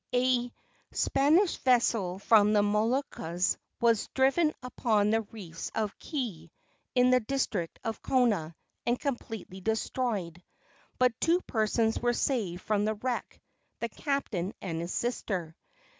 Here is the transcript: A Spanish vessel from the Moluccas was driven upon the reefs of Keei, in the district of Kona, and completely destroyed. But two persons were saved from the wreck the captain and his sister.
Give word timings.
A 0.15 0.51
Spanish 0.91 1.57
vessel 1.57 2.17
from 2.17 2.53
the 2.53 2.63
Moluccas 2.63 3.55
was 3.79 4.07
driven 4.15 4.51
upon 4.63 5.11
the 5.11 5.21
reefs 5.21 5.69
of 5.75 5.95
Keei, 5.99 6.49
in 6.95 7.11
the 7.11 7.19
district 7.19 7.77
of 7.83 8.01
Kona, 8.01 8.55
and 8.83 8.99
completely 8.99 9.61
destroyed. 9.61 10.41
But 10.97 11.21
two 11.21 11.39
persons 11.41 11.99
were 11.99 12.13
saved 12.13 12.63
from 12.63 12.85
the 12.85 12.95
wreck 12.95 13.39
the 13.79 13.89
captain 13.89 14.55
and 14.59 14.81
his 14.81 14.91
sister. 14.91 15.55